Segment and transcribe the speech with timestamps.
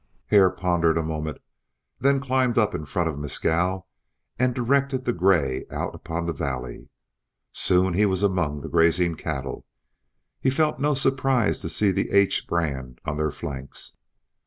[0.27, 1.37] He pondered a moment,
[1.99, 3.85] then climbed up in front of Mescal,
[4.39, 6.89] and directed the gray out upon the valley.
[7.51, 9.63] Soon he was among the grazing cattle.
[10.39, 13.95] He felt no surprise to see the H brand on their flanks.